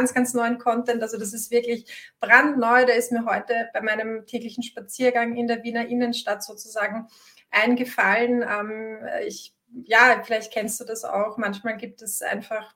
[0.00, 1.02] ganz, ganz neuen Content.
[1.02, 1.84] Also das ist wirklich
[2.20, 2.86] brandneu.
[2.86, 7.06] Der ist mir heute bei meinem täglichen Spaziergang in der Wiener Innenstadt sozusagen
[7.50, 8.42] eingefallen.
[8.42, 11.36] Ähm, ich, ja, vielleicht kennst du das auch.
[11.36, 12.74] Manchmal gibt es einfach,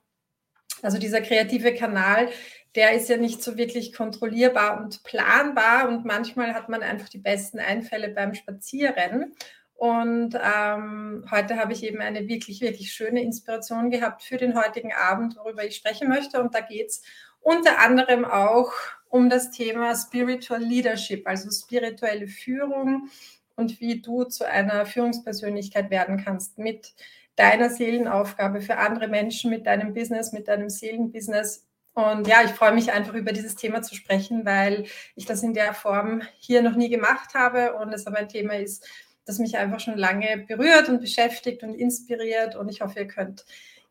[0.83, 2.29] also dieser kreative Kanal,
[2.75, 7.17] der ist ja nicht so wirklich kontrollierbar und planbar und manchmal hat man einfach die
[7.17, 9.33] besten Einfälle beim Spazieren.
[9.75, 14.93] Und ähm, heute habe ich eben eine wirklich, wirklich schöne Inspiration gehabt für den heutigen
[14.93, 16.41] Abend, worüber ich sprechen möchte.
[16.41, 17.03] Und da geht es
[17.41, 18.71] unter anderem auch
[19.09, 23.09] um das Thema Spiritual Leadership, also spirituelle Führung
[23.55, 26.93] und wie du zu einer Führungspersönlichkeit werden kannst mit
[27.35, 31.65] deiner Seelenaufgabe für andere Menschen, mit deinem Business, mit deinem Seelenbusiness.
[31.93, 34.85] Und ja, ich freue mich einfach über dieses Thema zu sprechen, weil
[35.15, 38.55] ich das in der Form hier noch nie gemacht habe und es aber ein Thema
[38.55, 38.85] ist,
[39.25, 42.55] das mich einfach schon lange berührt und beschäftigt und inspiriert.
[42.55, 43.45] Und ich hoffe, ihr könnt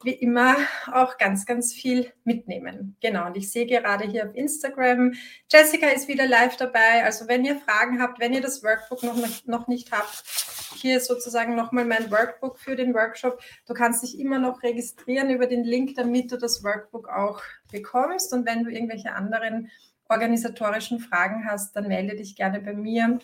[0.05, 0.57] wie immer
[0.93, 2.97] auch ganz, ganz viel mitnehmen.
[3.01, 5.15] Genau, und ich sehe gerade hier auf Instagram,
[5.51, 7.05] Jessica ist wieder live dabei.
[7.05, 10.25] Also wenn ihr Fragen habt, wenn ihr das Workbook noch, noch nicht habt,
[10.77, 13.41] hier ist sozusagen nochmal mein Workbook für den Workshop.
[13.67, 17.41] Du kannst dich immer noch registrieren über den Link, damit du das Workbook auch
[17.73, 18.33] bekommst.
[18.33, 19.71] Und wenn du irgendwelche anderen
[20.09, 23.19] organisatorischen Fragen hast, dann melde dich gerne bei mir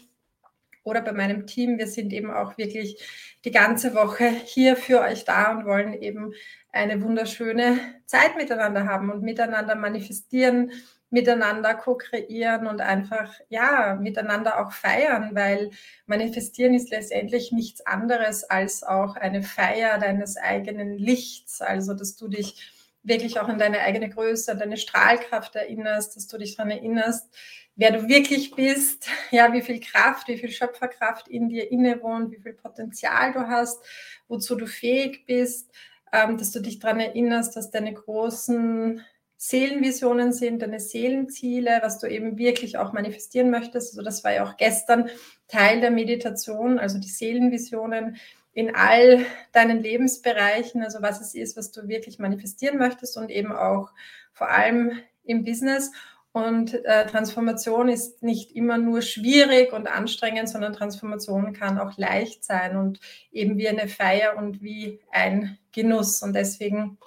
[0.82, 1.78] oder bei meinem Team.
[1.78, 3.02] Wir sind eben auch wirklich
[3.44, 6.32] die ganze Woche hier für euch da und wollen eben
[6.72, 10.72] eine wunderschöne Zeit miteinander haben und miteinander manifestieren,
[11.10, 15.70] miteinander co-kreieren und einfach, ja, miteinander auch feiern, weil
[16.06, 22.28] manifestieren ist letztendlich nichts anderes als auch eine Feier deines eigenen Lichts, also dass du
[22.28, 26.70] dich wirklich auch an deine eigene Größe, an deine Strahlkraft erinnerst, dass du dich daran
[26.70, 27.28] erinnerst,
[27.76, 32.40] wer du wirklich bist, ja, wie viel Kraft, wie viel Schöpferkraft in dir innewohnt, wie
[32.40, 33.82] viel Potenzial du hast,
[34.28, 35.70] wozu du fähig bist,
[36.12, 39.02] ähm, dass du dich daran erinnerst, dass deine großen
[39.42, 43.92] Seelenvisionen sind, deine Seelenziele, was du eben wirklich auch manifestieren möchtest.
[43.92, 45.08] Also das war ja auch gestern
[45.48, 48.18] Teil der Meditation, also die Seelenvisionen
[48.52, 53.52] in all deinen Lebensbereichen, also was es ist, was du wirklich manifestieren möchtest und eben
[53.52, 53.90] auch
[54.32, 55.92] vor allem im Business.
[56.32, 62.44] Und äh, Transformation ist nicht immer nur schwierig und anstrengend, sondern Transformation kann auch leicht
[62.44, 63.00] sein und
[63.32, 66.22] eben wie eine Feier und wie ein Genuss.
[66.22, 66.98] Und deswegen,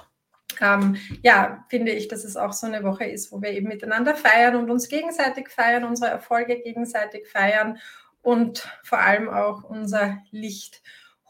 [0.60, 4.16] ähm, ja, finde ich, dass es auch so eine Woche ist, wo wir eben miteinander
[4.16, 7.80] feiern und uns gegenseitig feiern, unsere Erfolge gegenseitig feiern
[8.22, 10.81] und vor allem auch unser Licht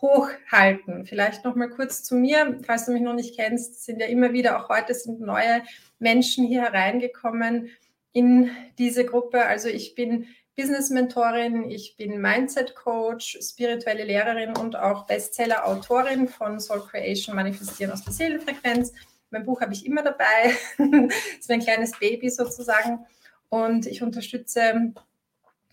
[0.03, 1.05] hochhalten.
[1.05, 4.33] Vielleicht noch mal kurz zu mir, falls du mich noch nicht kennst, sind ja immer
[4.33, 5.63] wieder, auch heute sind neue
[5.97, 7.69] Menschen hier hereingekommen
[8.11, 9.45] in diese Gruppe.
[9.45, 10.27] Also ich bin
[10.57, 18.13] Business-Mentorin, ich bin Mindset-Coach, spirituelle Lehrerin und auch Bestseller-Autorin von Soul Creation, Manifestieren aus der
[18.13, 18.93] Seelenfrequenz.
[19.31, 20.53] Mein Buch habe ich immer dabei.
[21.39, 23.05] ist mein kleines Baby sozusagen.
[23.47, 24.93] Und ich unterstütze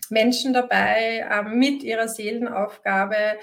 [0.09, 3.37] Menschen dabei, ähm, mit ihrer Seelenaufgabe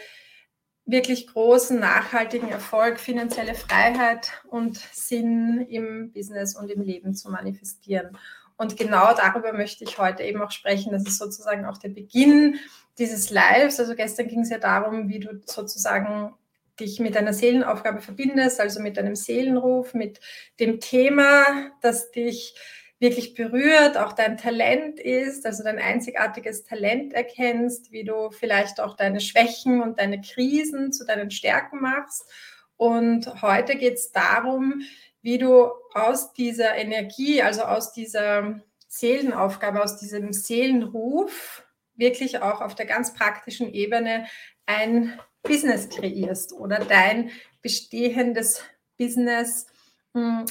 [0.88, 8.16] wirklich großen, nachhaltigen Erfolg, finanzielle Freiheit und Sinn im Business und im Leben zu manifestieren.
[8.56, 10.91] Und genau darüber möchte ich heute eben auch sprechen.
[10.91, 12.59] Das ist sozusagen auch der Beginn
[12.99, 13.78] dieses Lives.
[13.78, 16.34] Also gestern ging es ja darum, wie du sozusagen
[16.81, 20.20] dich mit deiner Seelenaufgabe verbindest, also mit deinem Seelenruf, mit
[20.59, 21.44] dem Thema,
[21.82, 22.55] das dich
[23.01, 28.97] wirklich berührt, auch dein Talent ist, also dein einzigartiges Talent erkennst, wie du vielleicht auch
[28.97, 32.29] deine Schwächen und deine Krisen zu deinen Stärken machst.
[32.77, 34.83] Und heute geht es darum,
[35.23, 42.75] wie du aus dieser Energie, also aus dieser Seelenaufgabe, aus diesem Seelenruf wirklich auch auf
[42.75, 44.27] der ganz praktischen Ebene
[44.67, 47.31] ein Business kreierst oder dein
[47.63, 48.63] bestehendes
[48.97, 49.67] Business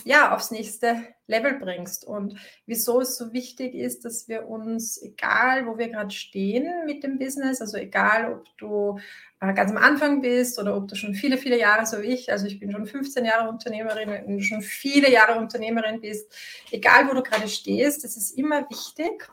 [0.06, 2.06] ja, aufs nächste Level bringst.
[2.06, 2.36] Und
[2.66, 7.18] wieso es so wichtig ist, dass wir uns, egal wo wir gerade stehen mit dem
[7.18, 9.00] Business, also egal ob du
[9.42, 12.32] äh, ganz am Anfang bist oder ob du schon viele, viele Jahre so wie ich,
[12.32, 16.34] also ich bin schon 15 Jahre Unternehmerin, wenn schon viele Jahre Unternehmerin bist,
[16.72, 19.28] egal wo du gerade stehst, es ist immer wichtig,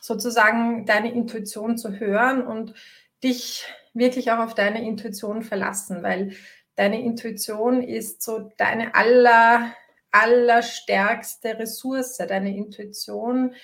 [0.00, 2.74] sozusagen deine Intuition zu hören und
[3.22, 3.64] dich
[3.94, 6.32] wirklich auch auf deine Intuition verlassen, weil
[6.80, 9.74] deine Intuition ist so deine aller,
[10.12, 12.16] allerstärkste Ressource.
[12.16, 13.54] Deine Intuition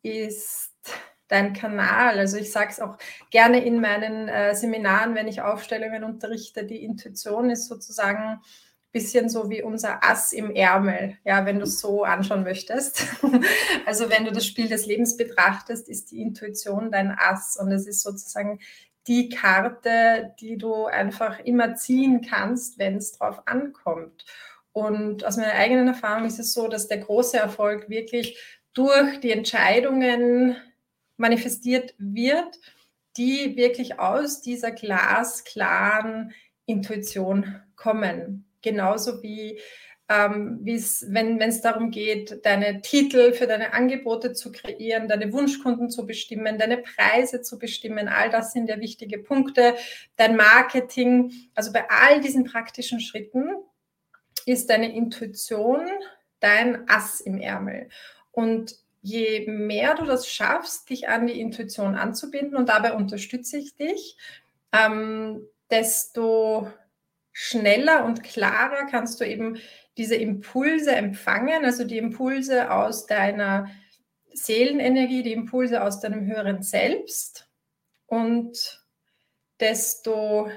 [0.00, 0.72] ist
[1.28, 2.18] dein Kanal.
[2.18, 2.96] Also ich sage es auch
[3.30, 8.40] gerne in meinen äh, Seminaren, wenn ich Aufstellungen unterrichte, die Intuition ist sozusagen ein
[8.90, 13.04] bisschen so wie unser Ass im Ärmel, ja, wenn du es so anschauen möchtest.
[13.84, 17.86] also wenn du das Spiel des Lebens betrachtest, ist die Intuition dein Ass und es
[17.86, 18.60] ist sozusagen
[19.06, 24.24] die Karte, die du einfach immer ziehen kannst, wenn es drauf ankommt.
[24.72, 28.38] Und aus meiner eigenen Erfahrung ist es so, dass der große Erfolg wirklich
[28.72, 30.56] durch die Entscheidungen
[31.16, 32.58] manifestiert wird,
[33.16, 36.32] die wirklich aus dieser glasklaren
[36.64, 38.46] Intuition kommen.
[38.62, 39.60] Genauso wie
[40.08, 46.06] ähm, wenn es darum geht, deine Titel für deine Angebote zu kreieren, deine Wunschkunden zu
[46.06, 48.08] bestimmen, deine Preise zu bestimmen.
[48.08, 49.74] All das sind ja wichtige Punkte.
[50.16, 51.32] Dein Marketing.
[51.54, 53.54] Also bei all diesen praktischen Schritten
[54.44, 55.86] ist deine Intuition
[56.42, 57.88] dein Ass im Ärmel.
[58.32, 63.74] Und je mehr du das schaffst, dich an die Intuition anzubinden, und dabei unterstütze ich
[63.76, 64.16] dich,
[64.72, 66.70] ähm, desto
[67.32, 69.58] schneller und klarer kannst du eben
[69.96, 73.68] diese Impulse empfangen, also die Impulse aus deiner
[74.32, 77.48] Seelenenergie, die Impulse aus deinem höheren Selbst.
[78.06, 78.82] Und
[79.60, 80.50] desto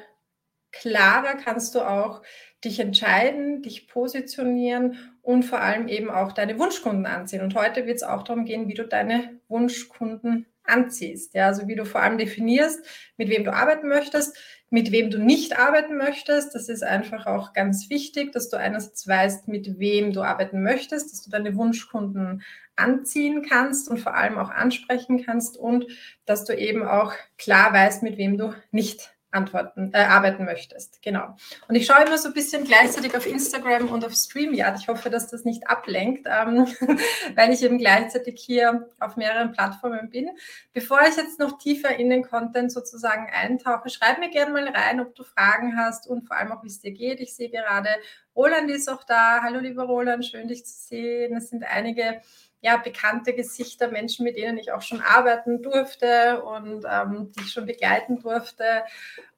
[0.71, 2.21] klarer kannst du auch
[2.63, 7.41] dich entscheiden, dich positionieren und vor allem eben auch deine Wunschkunden anziehen.
[7.41, 11.33] Und heute wird es auch darum gehen, wie du deine Wunschkunden anziehst.
[11.33, 12.85] Ja, also wie du vor allem definierst,
[13.17, 14.37] mit wem du arbeiten möchtest,
[14.69, 16.55] mit wem du nicht arbeiten möchtest.
[16.55, 21.11] Das ist einfach auch ganz wichtig, dass du einerseits weißt, mit wem du arbeiten möchtest,
[21.11, 22.43] dass du deine Wunschkunden
[22.75, 25.85] anziehen kannst und vor allem auch ansprechen kannst und
[26.25, 31.01] dass du eben auch klar weißt, mit wem du nicht antworten, äh, arbeiten möchtest.
[31.01, 31.35] Genau.
[31.67, 34.79] Und ich schaue immer so ein bisschen gleichzeitig auf Instagram und auf StreamYard.
[34.79, 36.65] Ich hoffe, dass das nicht ablenkt, ähm,
[37.35, 40.29] weil ich eben gleichzeitig hier auf mehreren Plattformen bin.
[40.73, 44.99] Bevor ich jetzt noch tiefer in den Content sozusagen eintauche, schreib mir gerne mal rein,
[44.99, 47.19] ob du Fragen hast und vor allem auch, wie es dir geht.
[47.19, 47.89] Ich sehe gerade,
[48.35, 49.41] Roland ist auch da.
[49.43, 51.35] Hallo, lieber Roland, schön dich zu sehen.
[51.37, 52.21] Es sind einige
[52.65, 57.51] ja, bekannte Gesichter, Menschen, mit denen ich auch schon arbeiten durfte und ähm, die ich
[57.51, 58.83] schon begleiten durfte.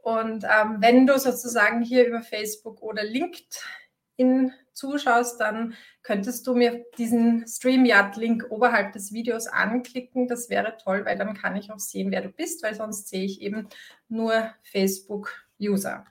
[0.02, 6.86] Und ähm, wenn du sozusagen hier über Facebook oder LinkedIn zuschaust, dann könntest du mir
[6.98, 10.30] diesen StreamYard-Link oberhalb des Videos anklicken.
[10.30, 13.26] Das wäre toll, weil dann kann ich auch sehen, wer du bist, weil sonst sehe
[13.26, 13.68] ich eben
[14.08, 16.06] nur Facebook-User.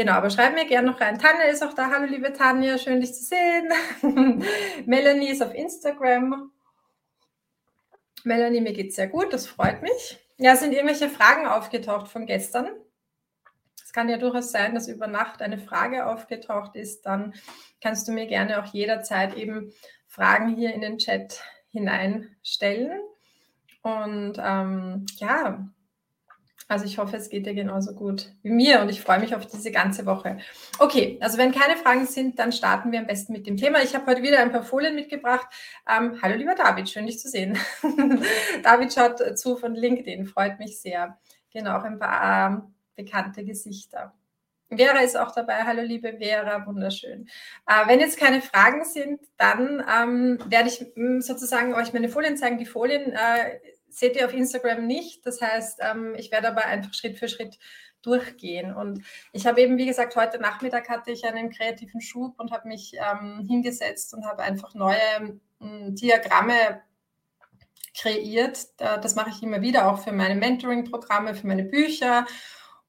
[0.00, 1.18] Genau, aber schreib mir gerne noch rein.
[1.18, 1.90] Tanja ist auch da.
[1.90, 3.70] Hallo, liebe Tanja, schön dich zu sehen.
[4.86, 6.50] Melanie ist auf Instagram.
[8.24, 10.18] Melanie, mir geht es sehr gut, das freut mich.
[10.38, 12.70] Ja, sind irgendwelche Fragen aufgetaucht von gestern?
[13.84, 17.04] Es kann ja durchaus sein, dass über Nacht eine Frage aufgetaucht ist.
[17.04, 17.34] Dann
[17.82, 19.70] kannst du mir gerne auch jederzeit eben
[20.06, 21.42] Fragen hier in den Chat
[21.72, 23.02] hineinstellen.
[23.82, 25.68] Und ähm, ja,
[26.70, 29.44] also ich hoffe, es geht dir genauso gut wie mir und ich freue mich auf
[29.44, 30.38] diese ganze Woche.
[30.78, 33.82] Okay, also wenn keine Fragen sind, dann starten wir am besten mit dem Thema.
[33.82, 35.48] Ich habe heute wieder ein paar Folien mitgebracht.
[35.88, 37.58] Ähm, hallo lieber David, schön dich zu sehen.
[38.62, 41.18] David schaut zu von LinkedIn, freut mich sehr.
[41.52, 44.14] Genau, auch ein paar ähm, bekannte Gesichter.
[44.68, 45.64] Vera ist auch dabei.
[45.64, 47.28] Hallo, liebe Vera, wunderschön.
[47.66, 52.36] Äh, wenn jetzt keine Fragen sind, dann ähm, werde ich mm, sozusagen euch meine Folien
[52.36, 52.58] zeigen.
[52.58, 53.58] Die Folien äh,
[53.90, 55.24] seht ihr auf Instagram nicht.
[55.26, 57.58] Das heißt, ähm, ich werde aber einfach Schritt für Schritt
[58.02, 58.74] durchgehen.
[58.74, 62.68] Und ich habe eben, wie gesagt, heute Nachmittag hatte ich einen kreativen Schub und habe
[62.68, 66.82] mich ähm, hingesetzt und habe einfach neue ähm, Diagramme
[67.94, 68.68] kreiert.
[68.78, 72.24] Das mache ich immer wieder auch für meine Mentoring-Programme, für meine Bücher.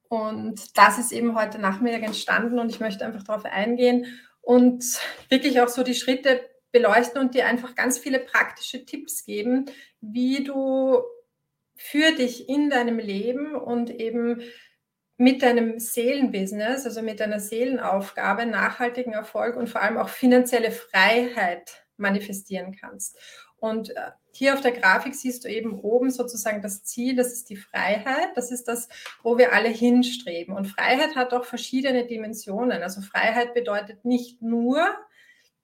[0.08, 4.84] Und das ist eben heute Nachmittag entstanden und ich möchte einfach darauf eingehen und
[5.30, 9.70] wirklich auch so die Schritte beleuchten und dir einfach ganz viele praktische Tipps geben,
[10.02, 11.00] wie du
[11.76, 14.42] für dich in deinem Leben und eben
[15.16, 21.84] mit deinem Seelenbusiness, also mit deiner Seelenaufgabe, nachhaltigen Erfolg und vor allem auch finanzielle Freiheit
[21.96, 23.16] manifestieren kannst.
[23.56, 27.48] Und äh, hier auf der Grafik siehst du eben oben sozusagen das Ziel, das ist
[27.48, 28.88] die Freiheit, das ist das,
[29.22, 30.56] wo wir alle hinstreben.
[30.56, 32.82] Und Freiheit hat auch verschiedene Dimensionen.
[32.82, 34.84] Also Freiheit bedeutet nicht nur,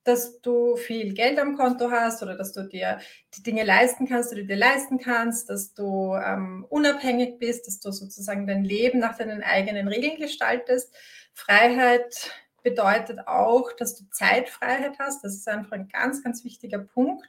[0.09, 2.99] dass du viel Geld am Konto hast oder dass du dir
[3.35, 7.79] die Dinge leisten kannst, die du dir leisten kannst, dass du ähm, unabhängig bist, dass
[7.81, 10.95] du sozusagen dein Leben nach deinen eigenen Regeln gestaltest.
[11.35, 15.23] Freiheit bedeutet auch, dass du Zeitfreiheit hast.
[15.23, 17.29] Das ist einfach ein ganz, ganz wichtiger Punkt.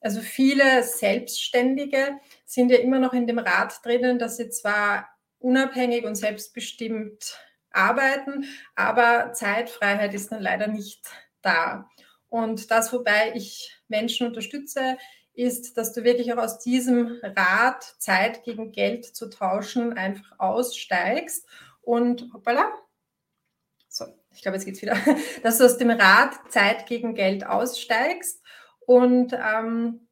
[0.00, 5.08] Also viele Selbstständige sind ja immer noch in dem Rad drinnen, dass sie zwar
[5.38, 7.38] unabhängig und selbstbestimmt
[7.70, 8.44] arbeiten,
[8.74, 11.06] aber Zeitfreiheit ist dann leider nicht
[11.42, 11.88] da.
[12.28, 14.98] Und das, wobei ich Menschen unterstütze,
[15.34, 21.46] ist, dass du wirklich auch aus diesem Rat, Zeit gegen Geld zu tauschen, einfach aussteigst
[21.80, 22.72] und hoppala,
[23.88, 24.04] so,
[24.34, 24.96] ich glaube, jetzt geht es wieder,
[25.42, 28.42] dass du aus dem Rat Zeit gegen Geld aussteigst
[28.80, 30.08] und ähm,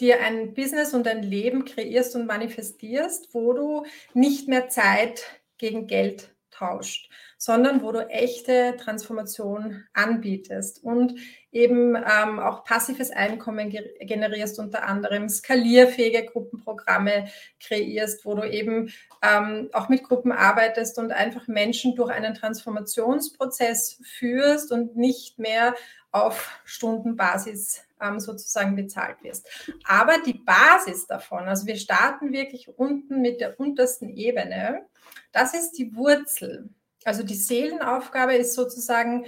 [0.00, 5.24] dir ein Business und ein Leben kreierst und manifestierst, wo du nicht mehr Zeit
[5.56, 7.10] gegen Geld tauscht,
[7.44, 11.14] sondern wo du echte Transformation anbietest und
[11.52, 13.68] eben ähm, auch passives Einkommen
[14.00, 17.28] generierst, unter anderem skalierfähige Gruppenprogramme
[17.60, 24.00] kreierst, wo du eben ähm, auch mit Gruppen arbeitest und einfach Menschen durch einen Transformationsprozess
[24.02, 25.74] führst und nicht mehr
[26.12, 29.46] auf Stundenbasis ähm, sozusagen bezahlt wirst.
[29.86, 34.86] Aber die Basis davon, also wir starten wirklich unten mit der untersten Ebene,
[35.32, 36.70] das ist die Wurzel.
[37.04, 39.26] Also die Seelenaufgabe ist sozusagen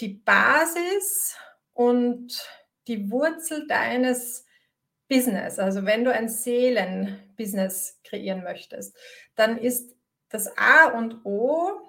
[0.00, 1.36] die Basis
[1.74, 2.48] und
[2.86, 4.46] die Wurzel deines
[5.08, 5.58] Business.
[5.58, 8.96] Also wenn du ein Seelenbusiness kreieren möchtest,
[9.34, 9.94] dann ist
[10.28, 11.88] das A und O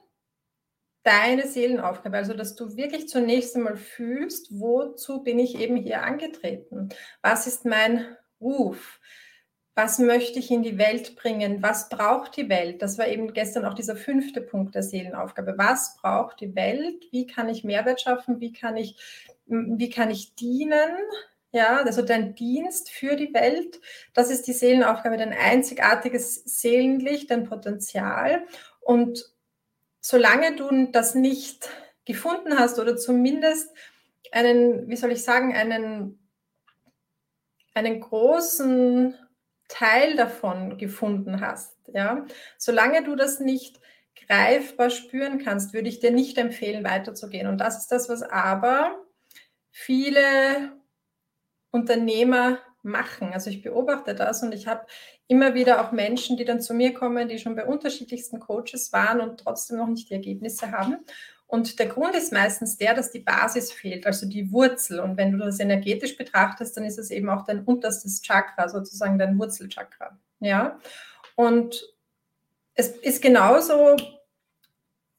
[1.04, 6.90] deine Seelenaufgabe, also dass du wirklich zunächst einmal fühlst, wozu bin ich eben hier angetreten?
[7.22, 9.00] Was ist mein Ruf?
[9.82, 11.64] Was möchte ich in die Welt bringen?
[11.64, 12.82] Was braucht die Welt?
[12.82, 15.58] Das war eben gestern auch dieser fünfte Punkt der Seelenaufgabe.
[15.58, 17.06] Was braucht die Welt?
[17.12, 18.42] Wie kann ich Mehrwert schaffen?
[18.42, 18.98] Wie kann ich,
[19.46, 20.98] wie kann ich dienen?
[21.54, 23.80] Ja, also dein Dienst für die Welt,
[24.14, 28.44] das ist die Seelenaufgabe, dein einzigartiges Seelenlicht, dein Potenzial.
[28.82, 29.32] Und
[30.02, 31.70] solange du das nicht
[32.04, 33.74] gefunden hast oder zumindest
[34.34, 36.20] einen, wie soll ich sagen, einen,
[37.74, 39.16] einen großen
[39.70, 42.26] Teil davon gefunden hast, ja,
[42.58, 43.80] solange du das nicht
[44.28, 47.48] greifbar spüren kannst, würde ich dir nicht empfehlen, weiterzugehen.
[47.48, 49.00] Und das ist das, was aber
[49.72, 50.74] viele
[51.72, 53.32] Unternehmer machen.
[53.34, 54.86] Also ich beobachte das und ich habe
[55.28, 59.22] immer wieder auch Menschen, die dann zu mir kommen, die schon bei unterschiedlichsten Coaches waren
[59.22, 60.98] und trotzdem noch nicht die Ergebnisse haben.
[61.50, 65.00] Und der Grund ist meistens der, dass die Basis fehlt, also die Wurzel.
[65.00, 69.18] Und wenn du das energetisch betrachtest, dann ist es eben auch dein unterstes Chakra, sozusagen
[69.18, 70.16] dein Wurzelchakra.
[70.42, 70.80] Ja.
[71.36, 71.92] Und
[72.76, 73.98] es ist genauso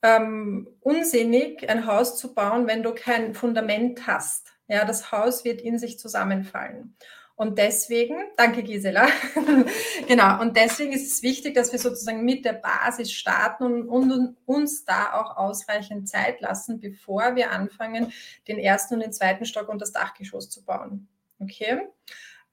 [0.03, 4.53] ähm, unsinnig, ein Haus zu bauen, wenn du kein Fundament hast.
[4.69, 6.97] Ja, das Haus wird in sich zusammenfallen.
[7.41, 9.09] Und deswegen, danke Gisela,
[10.07, 14.37] genau, und deswegen ist es wichtig, dass wir sozusagen mit der Basis starten und, und,
[14.45, 18.13] uns da auch ausreichend Zeit lassen, bevor wir anfangen,
[18.47, 21.09] den ersten und den zweiten Stock und das Dachgeschoss zu bauen.
[21.39, 21.89] Okay?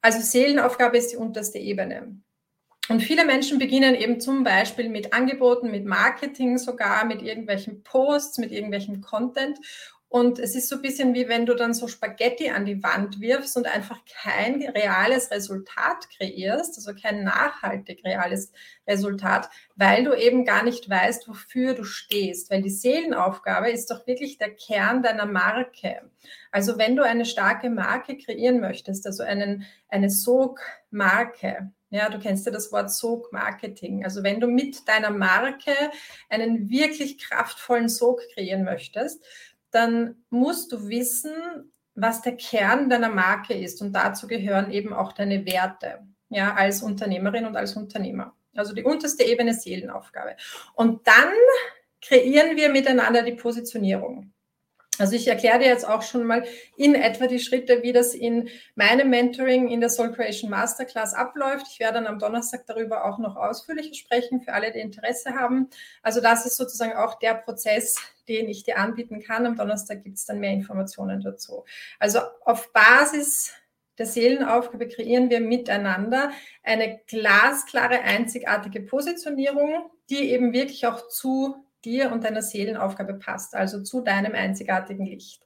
[0.00, 2.16] Also Seelenaufgabe ist die unterste Ebene.
[2.88, 8.38] Und viele Menschen beginnen eben zum Beispiel mit Angeboten, mit Marketing sogar, mit irgendwelchen Posts,
[8.38, 9.58] mit irgendwelchem Content
[10.10, 13.20] und es ist so ein bisschen wie wenn du dann so Spaghetti an die Wand
[13.20, 18.52] wirfst und einfach kein reales Resultat kreierst, also kein nachhaltig reales
[18.86, 22.50] Resultat, weil du eben gar nicht weißt, wofür du stehst.
[22.50, 26.10] Weil die Seelenaufgabe ist doch wirklich der Kern deiner Marke.
[26.50, 32.44] Also wenn du eine starke Marke kreieren möchtest, also einen, eine Sog-Marke, ja, du kennst
[32.44, 34.04] ja das Wort Sog Marketing.
[34.04, 35.72] Also wenn du mit deiner Marke
[36.28, 39.24] einen wirklich kraftvollen Sog kreieren möchtest,
[39.70, 41.32] dann musst du wissen,
[41.94, 43.82] was der Kern deiner Marke ist.
[43.82, 48.34] Und dazu gehören eben auch deine Werte, ja, als Unternehmerin und als Unternehmer.
[48.54, 50.36] Also die unterste Ebene Seelenaufgabe.
[50.74, 51.32] Und dann
[52.00, 54.32] kreieren wir miteinander die Positionierung.
[54.98, 56.44] Also ich erkläre dir jetzt auch schon mal
[56.76, 61.66] in etwa die Schritte, wie das in meinem Mentoring in der Soul Creation Masterclass abläuft.
[61.70, 65.68] Ich werde dann am Donnerstag darüber auch noch ausführlicher sprechen, für alle, die Interesse haben.
[66.02, 67.96] Also das ist sozusagen auch der Prozess,
[68.28, 69.46] den ich dir anbieten kann.
[69.46, 71.64] Am Donnerstag gibt es dann mehr Informationen dazu.
[71.98, 73.52] Also auf Basis
[73.98, 76.30] der Seelenaufgabe kreieren wir miteinander
[76.62, 83.82] eine glasklare, einzigartige Positionierung, die eben wirklich auch zu dir und deiner Seelenaufgabe passt, also
[83.82, 85.42] zu deinem einzigartigen Licht.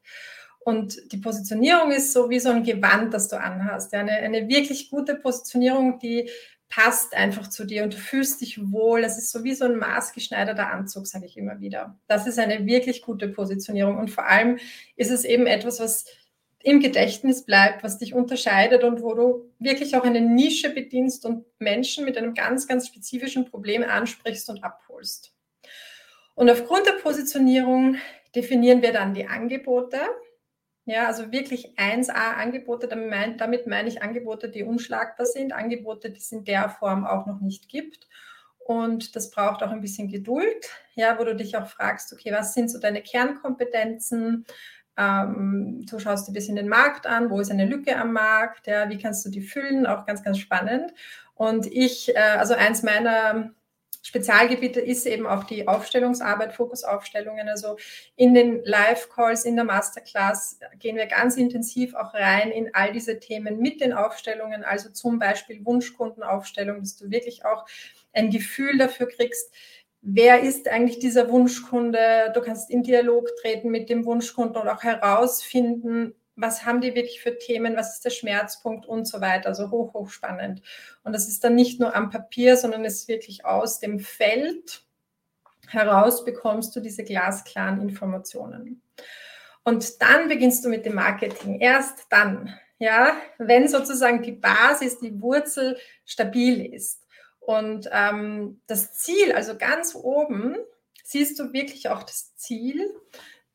[0.65, 3.93] Und die Positionierung ist so wie so ein Gewand, das du anhast.
[3.93, 6.31] Ja, eine, eine wirklich gute Positionierung, die
[6.69, 9.03] passt einfach zu dir und du fühlst dich wohl.
[9.03, 11.99] Das ist so wie so ein maßgeschneiderter Anzug, sage ich immer wieder.
[12.07, 13.99] Das ist eine wirklich gute Positionierung.
[13.99, 14.59] Und vor allem
[14.97, 16.07] ist es eben etwas, was
[16.63, 21.45] im Gedächtnis bleibt, was dich unterscheidet und wo du wirklich auch eine Nische bedienst und
[21.59, 25.32] Menschen mit einem ganz, ganz spezifischen Problem ansprichst und abholst.
[26.35, 27.97] Und aufgrund der Positionierung
[28.35, 29.99] definieren wir dann die Angebote.
[30.85, 36.33] Ja, also wirklich 1A-Angebote, damit, damit meine ich Angebote, die unschlagbar sind, Angebote, die es
[36.33, 38.09] in der Form auch noch nicht gibt.
[38.59, 42.55] Und das braucht auch ein bisschen Geduld, ja, wo du dich auch fragst, okay, was
[42.55, 44.45] sind so deine Kernkompetenzen?
[44.97, 48.67] Ähm, du schaust dir ein bisschen den Markt an, wo ist eine Lücke am Markt,
[48.67, 50.93] ja, wie kannst du die füllen, auch ganz, ganz spannend.
[51.35, 53.53] Und ich, äh, also eins meiner
[54.01, 57.49] Spezialgebiete ist eben auch die Aufstellungsarbeit, Fokusaufstellungen.
[57.49, 57.77] Also
[58.17, 63.21] in den Live-Calls, in der Masterclass gehen wir ganz intensiv auch rein in all diese
[63.21, 67.67] Themen mit den Aufstellungen, also zum Beispiel Wunschkundenaufstellung, dass du wirklich auch
[68.13, 69.53] ein Gefühl dafür kriegst,
[70.03, 72.33] wer ist eigentlich dieser Wunschkunde?
[72.35, 77.23] Du kannst in Dialog treten mit dem Wunschkunden und auch herausfinden, was haben die wirklich
[77.23, 79.49] für Themen, was ist der Schmerzpunkt und so weiter.
[79.49, 80.63] Also hoch, hoch spannend.
[81.05, 84.85] Und das ist dann nicht nur am Papier, sondern es ist wirklich aus dem Feld
[85.69, 88.83] heraus bekommst du diese glasklaren Informationen.
[89.65, 91.61] Und dann beginnst du mit dem Marketing.
[91.61, 97.07] Erst dann, ja, wenn sozusagen die Basis, die Wurzel stabil ist.
[97.39, 100.57] Und ähm, das Ziel, also ganz oben,
[101.05, 102.95] siehst du wirklich auch das Ziel.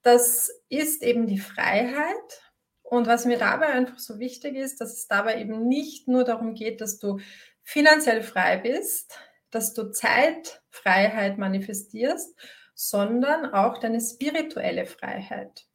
[0.02, 2.42] Das ist eben die Freiheit.
[2.90, 6.54] Und was mir dabei einfach so wichtig ist, dass es dabei eben nicht nur darum
[6.54, 7.20] geht, dass du
[7.62, 12.34] finanziell frei bist, dass du Zeitfreiheit manifestierst,
[12.74, 15.66] sondern auch deine spirituelle Freiheit.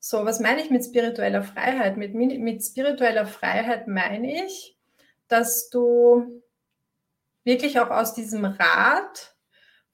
[0.00, 1.96] So, was meine ich mit spiritueller Freiheit?
[1.96, 4.76] Mit, mit spiritueller Freiheit meine ich,
[5.28, 6.42] dass du
[7.42, 9.34] wirklich auch aus diesem Rad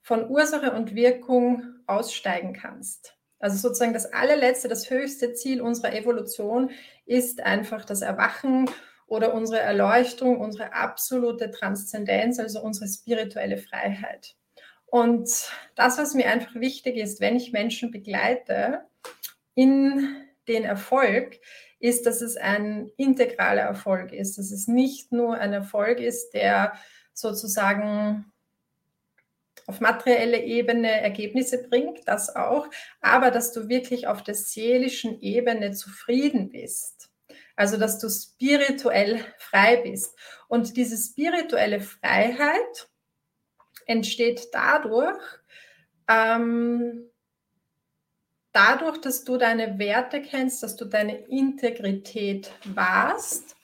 [0.01, 3.16] von Ursache und Wirkung aussteigen kannst.
[3.39, 6.71] Also sozusagen das allerletzte, das höchste Ziel unserer Evolution
[7.05, 8.69] ist einfach das Erwachen
[9.05, 14.35] oder unsere Erleuchtung, unsere absolute Transzendenz, also unsere spirituelle Freiheit.
[14.85, 15.29] Und
[15.75, 18.85] das, was mir einfach wichtig ist, wenn ich Menschen begleite
[19.53, 20.15] in
[20.47, 21.39] den Erfolg,
[21.79, 26.73] ist, dass es ein integraler Erfolg ist, dass es nicht nur ein Erfolg ist, der
[27.13, 28.31] sozusagen
[29.67, 32.67] auf materielle Ebene Ergebnisse bringt, das auch,
[33.01, 37.09] aber dass du wirklich auf der seelischen Ebene zufrieden bist.
[37.57, 40.15] Also, dass du spirituell frei bist.
[40.47, 42.89] Und diese spirituelle Freiheit
[43.85, 45.21] entsteht dadurch,
[46.07, 47.09] ähm,
[48.53, 53.56] dadurch, dass du deine Werte kennst, dass du deine Integrität wahrst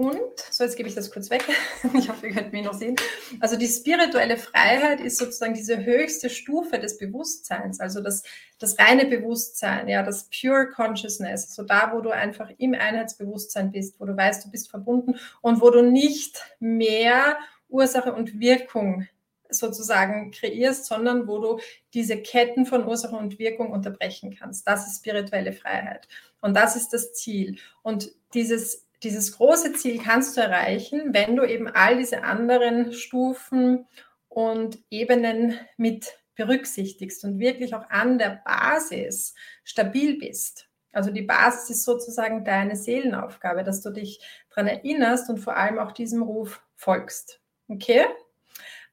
[0.00, 1.44] und, so jetzt gebe ich das kurz weg,
[1.94, 2.96] ich hoffe, ihr könnt mich noch sehen.
[3.38, 8.22] Also die spirituelle Freiheit ist sozusagen diese höchste Stufe des Bewusstseins, also das,
[8.58, 14.00] das reine Bewusstsein, ja, das Pure Consciousness, so da, wo du einfach im Einheitsbewusstsein bist,
[14.00, 17.36] wo du weißt, du bist verbunden und wo du nicht mehr
[17.68, 19.06] Ursache und Wirkung
[19.50, 21.60] sozusagen kreierst, sondern wo du
[21.92, 24.66] diese Ketten von Ursache und Wirkung unterbrechen kannst.
[24.66, 26.08] Das ist spirituelle Freiheit.
[26.40, 27.58] Und das ist das Ziel.
[27.82, 33.86] Und dieses dieses große Ziel kannst du erreichen, wenn du eben all diese anderen Stufen
[34.28, 39.34] und Ebenen mit berücksichtigst und wirklich auch an der Basis
[39.64, 40.68] stabil bist.
[40.92, 45.78] Also die Basis ist sozusagen deine Seelenaufgabe, dass du dich daran erinnerst und vor allem
[45.78, 47.40] auch diesem Ruf folgst.
[47.68, 48.06] Okay?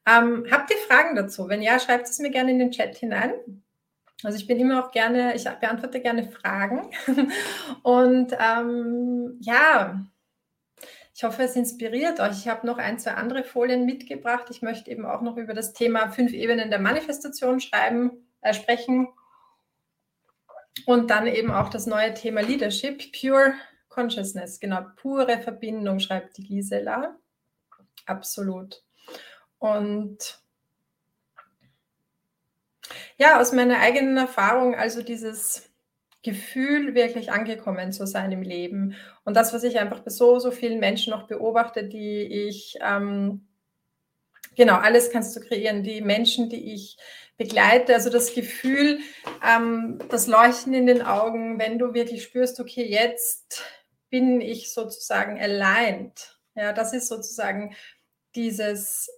[0.06, 1.48] Ähm, habt ihr Fragen dazu?
[1.48, 3.32] Wenn ja, schreibt es mir gerne in den Chat hinein.
[4.22, 6.90] Also ich bin immer auch gerne, ich beantworte gerne Fragen.
[7.82, 10.04] Und ähm, ja,
[11.14, 12.38] ich hoffe, es inspiriert euch.
[12.38, 14.46] Ich habe noch ein, zwei andere Folien mitgebracht.
[14.50, 19.08] Ich möchte eben auch noch über das Thema fünf Ebenen der Manifestation schreiben, äh, sprechen.
[20.86, 23.54] Und dann eben auch das neue Thema Leadership, Pure
[23.88, 27.16] Consciousness, genau, pure Verbindung, schreibt die Gisela.
[28.06, 28.84] Absolut.
[29.58, 30.40] Und
[33.16, 35.68] ja, aus meiner eigenen Erfahrung, also dieses
[36.22, 38.94] Gefühl, wirklich angekommen zu sein im Leben.
[39.24, 43.46] Und das, was ich einfach bei so, so vielen Menschen noch beobachte, die ich, ähm,
[44.56, 46.98] genau, alles kannst du kreieren, die Menschen, die ich
[47.36, 48.98] begleite, also das Gefühl,
[49.46, 53.62] ähm, das Leuchten in den Augen, wenn du wirklich spürst, okay, jetzt
[54.10, 56.38] bin ich sozusagen aligned.
[56.56, 57.76] Ja, das ist sozusagen
[58.34, 59.08] dieses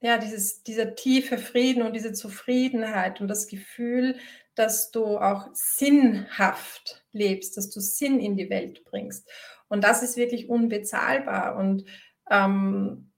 [0.00, 4.16] ja, dieses, dieser tiefe Frieden und diese Zufriedenheit und das Gefühl,
[4.54, 9.28] dass du auch sinnhaft lebst, dass du Sinn in die Welt bringst.
[9.68, 11.56] Und das ist wirklich unbezahlbar.
[11.56, 11.84] Und
[12.30, 13.10] ähm,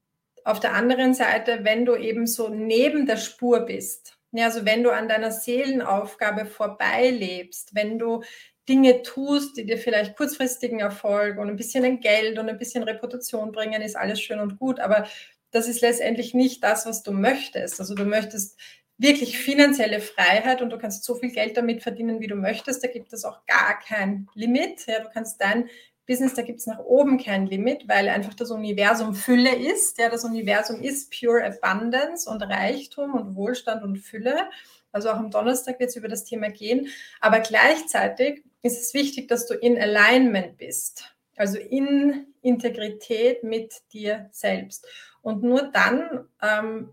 [0.43, 4.83] auf der anderen Seite, wenn du eben so neben der Spur bist, ja, also wenn
[4.83, 8.23] du an deiner Seelenaufgabe vorbeilebst, wenn du
[8.67, 13.51] Dinge tust, die dir vielleicht kurzfristigen Erfolg und ein bisschen Geld und ein bisschen Reputation
[13.51, 14.79] bringen, ist alles schön und gut.
[14.79, 15.05] Aber
[15.53, 17.79] das ist letztendlich nicht das, was du möchtest.
[17.79, 18.59] Also du möchtest
[18.97, 22.83] wirklich finanzielle Freiheit und du kannst so viel Geld damit verdienen, wie du möchtest.
[22.83, 24.85] Da gibt es auch gar kein Limit.
[24.87, 25.69] Ja, du kannst dein
[26.07, 29.99] Business, da gibt es nach oben kein Limit, weil einfach das Universum Fülle ist.
[29.99, 34.49] Ja, das Universum ist Pure Abundance und Reichtum und Wohlstand und Fülle.
[34.91, 36.87] Also auch am Donnerstag wird es über das Thema gehen.
[37.21, 41.12] Aber gleichzeitig ist es wichtig, dass du in Alignment bist.
[41.35, 44.87] Also in Integrität mit dir selbst.
[45.21, 46.89] Und nur dann ähm,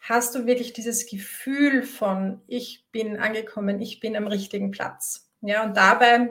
[0.00, 5.28] hast du wirklich dieses Gefühl von, ich bin angekommen, ich bin am richtigen Platz.
[5.40, 6.30] Ja, und dabei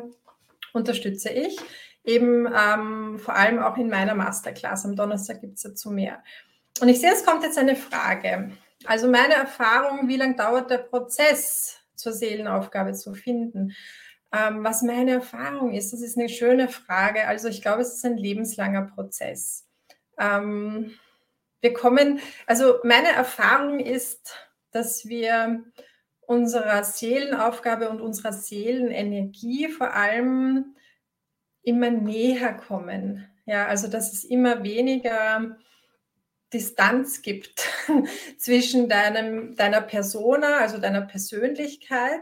[0.74, 1.58] unterstütze ich
[2.04, 4.86] eben ähm, vor allem auch in meiner Masterclass.
[4.86, 6.24] Am Donnerstag gibt es dazu mehr.
[6.80, 8.52] Und ich sehe, es kommt jetzt eine Frage.
[8.86, 13.74] Also meine Erfahrung, wie lange dauert der Prozess zur Seelenaufgabe zu finden?
[14.36, 17.28] Ähm, was meine Erfahrung ist, das ist eine schöne Frage.
[17.28, 19.65] Also ich glaube, es ist ein lebenslanger Prozess.
[20.19, 20.91] Ähm,
[21.62, 24.36] wir kommen, also meine Erfahrung ist,
[24.71, 25.63] dass wir
[26.21, 30.76] unserer Seelenaufgabe und unserer Seelenenergie vor allem
[31.62, 33.28] immer näher kommen.
[33.45, 35.58] Ja, also dass es immer weniger
[36.52, 37.69] Distanz gibt
[38.38, 42.21] zwischen deinem, deiner Persona, also deiner Persönlichkeit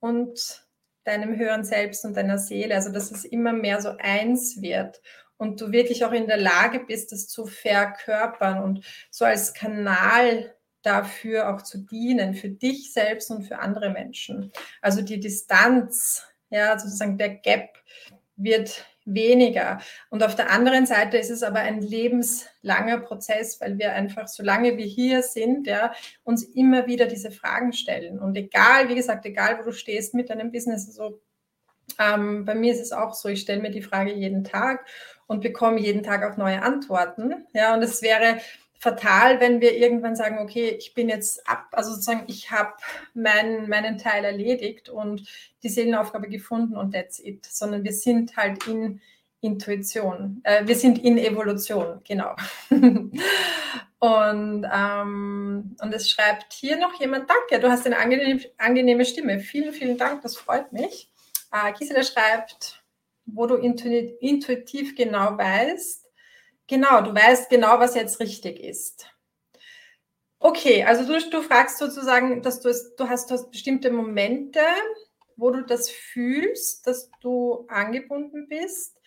[0.00, 0.61] und
[1.04, 2.74] deinem höheren Selbst und deiner Seele.
[2.74, 5.00] Also dass es immer mehr so eins wird
[5.36, 10.54] und du wirklich auch in der Lage bist, das zu verkörpern und so als Kanal
[10.82, 14.52] dafür auch zu dienen, für dich selbst und für andere Menschen.
[14.80, 17.78] Also die Distanz, ja, sozusagen der Gap
[18.36, 19.80] wird weniger.
[20.10, 24.76] Und auf der anderen Seite ist es aber ein lebenslanger Prozess, weil wir einfach, solange
[24.76, 25.92] wir hier sind, ja,
[26.24, 28.18] uns immer wieder diese Fragen stellen.
[28.18, 31.20] Und egal, wie gesagt, egal, wo du stehst mit deinem Business, also
[31.98, 34.86] ähm, bei mir ist es auch so, ich stelle mir die Frage jeden Tag
[35.26, 37.46] und bekomme jeden Tag auch neue Antworten.
[37.52, 38.38] Ja, und es wäre
[38.82, 42.72] fatal, wenn wir irgendwann sagen, okay, ich bin jetzt ab, also sozusagen, ich habe
[43.14, 45.24] mein, meinen Teil erledigt und
[45.62, 49.00] die Seelenaufgabe gefunden und that's it, sondern wir sind halt in
[49.40, 52.34] Intuition, äh, wir sind in Evolution, genau.
[52.70, 53.22] und,
[54.00, 59.72] ähm, und es schreibt hier noch jemand, danke, du hast eine angenehme, angenehme Stimme, vielen,
[59.72, 61.08] vielen Dank, das freut mich.
[61.52, 62.82] Äh, Gisela schreibt,
[63.26, 66.01] wo du intuitiv genau weißt,
[66.72, 69.06] Genau, du weißt genau, was jetzt richtig ist.
[70.38, 74.60] Okay, also du, du fragst sozusagen, dass du es, du hast, du hast bestimmte Momente,
[75.36, 78.98] wo du das fühlst, dass du angebunden bist.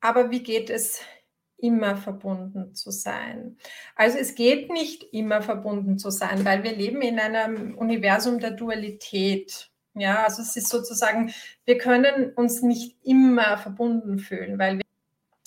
[0.00, 1.02] Aber wie geht es
[1.56, 3.58] immer verbunden zu sein?
[3.94, 8.50] Also es geht nicht immer verbunden zu sein, weil wir leben in einem Universum der
[8.50, 9.70] Dualität.
[9.94, 11.32] Ja, also es ist sozusagen,
[11.64, 14.85] wir können uns nicht immer verbunden fühlen, weil wir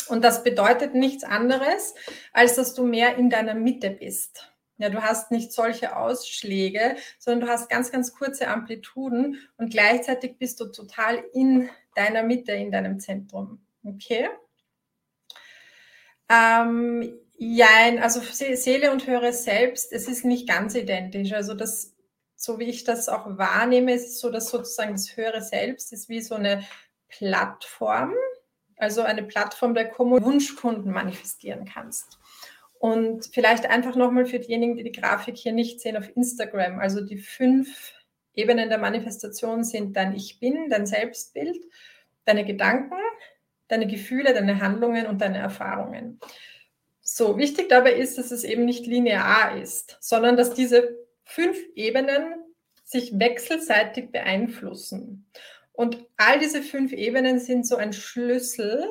[0.09, 1.95] und das bedeutet nichts anderes,
[2.33, 4.51] als dass du mehr in deiner Mitte bist.
[4.77, 10.37] Ja, du hast nicht solche Ausschläge, sondern du hast ganz, ganz kurze Amplituden und gleichzeitig
[10.37, 13.59] bist du total in deiner Mitte, in deinem Zentrum.
[13.83, 14.29] Okay?
[16.29, 17.67] Ähm, ja,
[18.01, 21.33] also Seele und höhere Selbst, es ist nicht ganz identisch.
[21.33, 21.93] Also das,
[22.35, 26.07] so wie ich das auch wahrnehme, ist es so, dass sozusagen das höhere Selbst ist
[26.07, 26.63] wie so eine
[27.09, 28.13] Plattform,
[28.79, 32.17] also eine Plattform der Wunschkunden manifestieren kannst.
[32.79, 36.79] Und vielleicht einfach nochmal für diejenigen, die die Grafik hier nicht sehen auf Instagram.
[36.79, 37.93] Also die fünf
[38.33, 41.57] Ebenen der Manifestation sind dein Ich Bin, dein Selbstbild,
[42.23, 42.95] deine Gedanken,
[43.67, 46.21] deine Gefühle, deine Handlungen und deine Erfahrungen.
[47.01, 52.35] So, wichtig dabei ist, dass es eben nicht linear ist, sondern dass diese fünf Ebenen
[52.85, 55.29] sich wechselseitig beeinflussen.
[55.79, 58.85] Und all diese fünf Ebenen sind so ein Schlüssel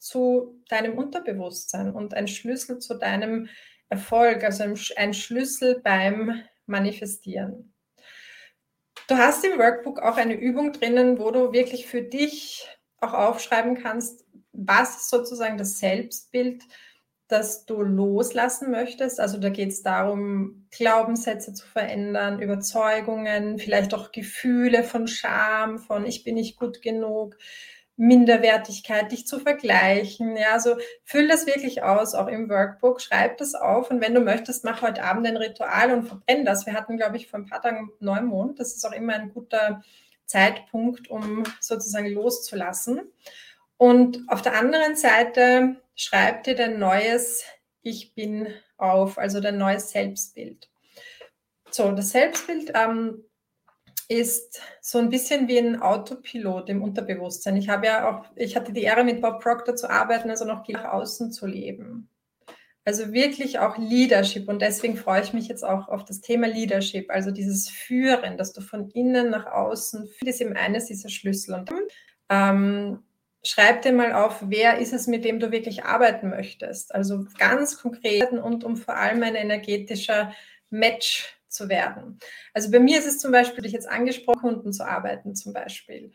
[0.00, 3.48] zu deinem Unterbewusstsein und ein Schlüssel zu deinem
[3.90, 4.64] Erfolg, also
[4.96, 7.72] ein Schlüssel beim Manifestieren.
[9.06, 12.66] Du hast im Workbook auch eine Übung drinnen, wo du wirklich für dich
[12.98, 16.64] auch aufschreiben kannst, was sozusagen das Selbstbild
[17.28, 19.18] das du loslassen möchtest.
[19.18, 26.06] Also da geht es darum, Glaubenssätze zu verändern, Überzeugungen, vielleicht auch Gefühle von Scham, von
[26.06, 27.36] ich bin nicht gut genug,
[27.96, 30.36] Minderwertigkeit, dich zu vergleichen.
[30.36, 34.20] Ja, also füll das wirklich aus, auch im Workbook, schreib das auf und wenn du
[34.20, 36.66] möchtest, mach heute Abend ein Ritual und verbrenn das.
[36.66, 38.60] Wir hatten, glaube ich, vor ein paar Tagen Neumond.
[38.60, 39.82] Das ist auch immer ein guter
[40.26, 43.00] Zeitpunkt, um sozusagen loszulassen.
[43.78, 47.42] Und auf der anderen Seite schreib dir dein neues
[47.82, 50.70] Ich bin auf, also dein neues Selbstbild.
[51.70, 53.24] So, das Selbstbild ähm,
[54.08, 57.56] ist so ein bisschen wie ein Autopilot im Unterbewusstsein.
[57.56, 60.66] Ich habe ja auch, ich hatte die Ehre, mit Bob Proctor zu arbeiten, also noch
[60.68, 62.08] nach außen zu leben.
[62.84, 67.10] Also wirklich auch Leadership und deswegen freue ich mich jetzt auch auf das Thema Leadership,
[67.10, 71.54] also dieses Führen, dass du von innen nach außen, das ist eben eines dieser Schlüssel.
[71.54, 71.72] Und
[72.28, 73.02] ähm,
[73.42, 76.94] schreib dir mal auf, wer ist es, mit dem du wirklich arbeiten möchtest.
[76.94, 80.32] Also ganz konkret und um vor allem ein energetischer
[80.70, 82.18] Match zu werden.
[82.52, 86.12] Also bei mir ist es zum Beispiel, ich jetzt angesprochen, Kunden zu arbeiten zum Beispiel.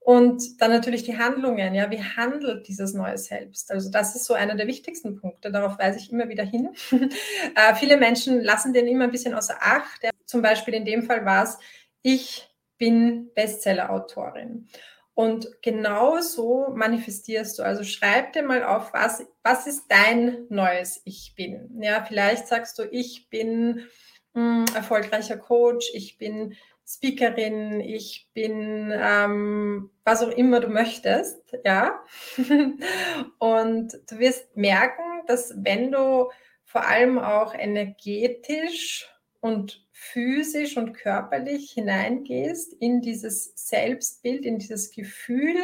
[0.00, 3.70] Und dann natürlich die Handlungen, ja, wie handelt dieses neue Selbst?
[3.70, 6.70] Also das ist so einer der wichtigsten Punkte, darauf weise ich immer wieder hin.
[7.54, 10.02] äh, viele Menschen lassen den immer ein bisschen außer Acht.
[10.02, 11.58] Ja, zum Beispiel in dem Fall war es,
[12.00, 14.68] ich bin Bestseller-Autorin.
[15.18, 17.64] Und genau so manifestierst du.
[17.64, 21.82] Also schreib dir mal auf, was, was ist dein neues Ich bin.
[21.82, 23.88] Ja, vielleicht sagst du, ich bin,
[24.34, 26.54] mh, hm, erfolgreicher Coach, ich bin
[26.86, 31.98] Speakerin, ich bin ähm, was auch immer du möchtest, ja.
[33.38, 36.30] und du wirst merken, dass wenn du
[36.62, 45.56] vor allem auch energetisch und physisch und körperlich hineingehst in dieses Selbstbild, in dieses Gefühl,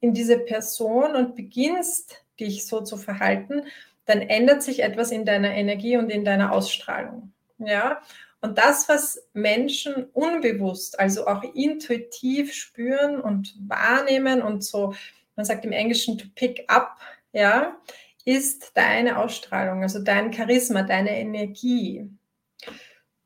[0.00, 3.62] in diese Person und beginnst dich so zu verhalten,
[4.06, 7.32] dann ändert sich etwas in deiner Energie und in deiner Ausstrahlung.
[7.58, 8.00] Ja,
[8.40, 14.94] und das, was Menschen unbewusst, also auch intuitiv spüren und wahrnehmen und so,
[15.34, 16.98] man sagt im Englischen to pick up,
[17.32, 17.76] ja,
[18.24, 22.08] ist deine Ausstrahlung, also dein Charisma, deine Energie.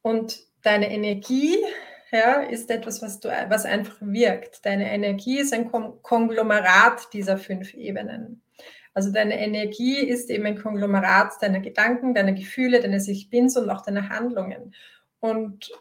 [0.02, 1.56] Und deine Energie
[2.12, 4.64] ja, ist etwas, was, du, was einfach wirkt.
[4.66, 8.42] Deine Energie ist ein Konglomerat dieser fünf Ebenen.
[8.94, 13.70] Also deine Energie ist eben ein Konglomerat deiner Gedanken, deiner Gefühle, deines Ich Bins und
[13.70, 14.74] auch deiner Handlungen.
[15.20, 15.72] Und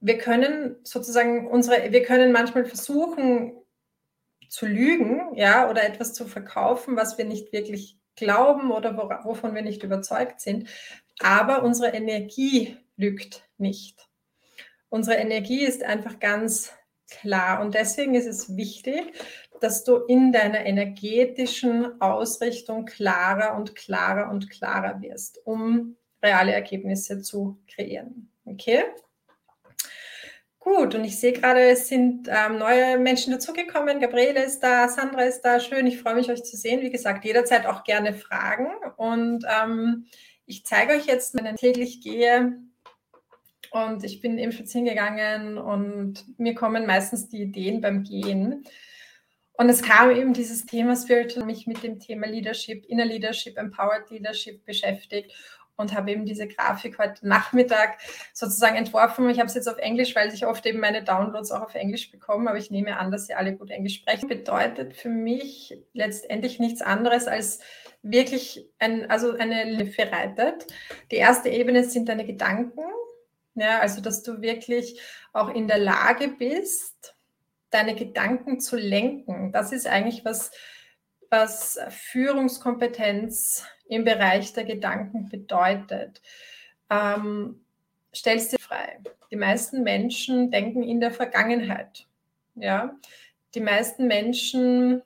[0.00, 3.52] wir können sozusagen unsere, wir können manchmal versuchen
[4.48, 9.62] zu lügen, ja, oder etwas zu verkaufen, was wir nicht wirklich glauben oder wovon wir
[9.62, 10.68] nicht überzeugt sind.
[11.20, 14.08] Aber unsere Energie lügt nicht.
[14.88, 16.72] Unsere Energie ist einfach ganz
[17.08, 17.60] klar.
[17.60, 19.12] Und deswegen ist es wichtig,
[19.60, 27.22] dass du in deiner energetischen Ausrichtung klarer und klarer und klarer wirst, um reale Ergebnisse
[27.22, 28.30] zu kreieren.
[28.44, 28.84] Okay?
[30.64, 34.00] Gut, und ich sehe gerade, es sind ähm, neue Menschen dazugekommen.
[34.00, 35.60] Gabriele ist da, Sandra ist da.
[35.60, 36.80] Schön, ich freue mich, euch zu sehen.
[36.80, 38.68] Wie gesagt, jederzeit auch gerne Fragen.
[38.96, 40.06] Und ähm,
[40.46, 42.62] ich zeige euch jetzt, wenn ich täglich gehe.
[43.72, 48.64] Und ich bin eben spazieren gegangen und mir kommen meistens die Ideen beim Gehen.
[49.58, 54.08] Und es kam eben dieses Thema Spiritual, mich mit dem Thema Leadership, Inner Leadership, Empowered
[54.08, 55.30] Leadership beschäftigt
[55.76, 57.98] und habe eben diese Grafik heute Nachmittag
[58.32, 59.28] sozusagen entworfen.
[59.30, 62.10] Ich habe es jetzt auf Englisch, weil ich oft eben meine Downloads auch auf Englisch
[62.10, 64.28] bekomme, aber ich nehme an, dass sie alle gut Englisch sprechen.
[64.28, 67.60] Bedeutet für mich letztendlich nichts anderes als
[68.02, 70.66] wirklich ein, also eine verreitet.
[71.10, 72.82] Die erste Ebene sind deine Gedanken,
[73.54, 75.00] ja, also dass du wirklich
[75.32, 77.14] auch in der Lage bist,
[77.70, 79.52] deine Gedanken zu lenken.
[79.52, 80.52] Das ist eigentlich was,
[81.34, 86.22] was Führungskompetenz im Bereich der Gedanken bedeutet.
[86.88, 87.64] Ähm,
[88.14, 89.00] stellst dir frei.
[89.32, 92.06] Die meisten Menschen denken in der Vergangenheit.
[92.54, 92.94] Ja?
[93.56, 95.02] Die meisten Menschen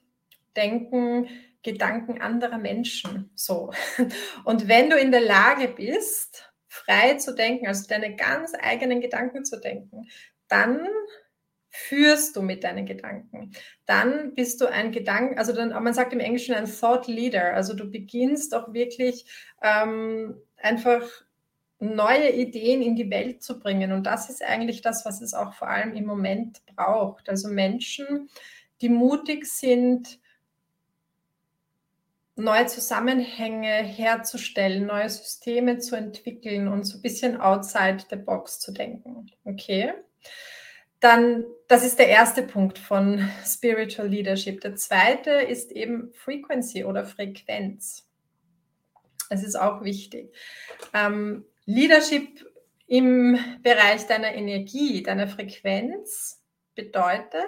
[0.54, 1.28] denken
[1.62, 3.30] Gedanken anderer Menschen.
[3.34, 3.72] So.
[4.44, 9.46] Und wenn du in der Lage bist, frei zu denken, also deine ganz eigenen Gedanken
[9.46, 10.08] zu denken,
[10.48, 10.86] dann
[11.78, 13.52] führst du mit deinen Gedanken.
[13.86, 17.54] Dann bist du ein Gedanken, also dann, man sagt im Englischen ein Thought Leader.
[17.54, 19.26] Also du beginnst auch wirklich
[19.62, 21.02] ähm, einfach
[21.78, 23.92] neue Ideen in die Welt zu bringen.
[23.92, 27.28] Und das ist eigentlich das, was es auch vor allem im Moment braucht.
[27.28, 28.28] Also Menschen,
[28.80, 30.18] die mutig sind,
[32.34, 38.72] neue Zusammenhänge herzustellen, neue Systeme zu entwickeln und so ein bisschen outside the box zu
[38.72, 39.30] denken.
[39.44, 39.92] Okay?
[41.00, 44.60] Dann, das ist der erste Punkt von Spiritual Leadership.
[44.60, 48.08] Der zweite ist eben Frequency oder Frequenz.
[49.30, 50.34] Das ist auch wichtig.
[50.94, 52.50] Ähm, Leadership
[52.86, 56.42] im Bereich deiner Energie, deiner Frequenz
[56.74, 57.44] bedeutet,